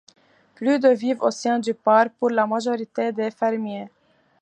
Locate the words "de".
0.79-0.89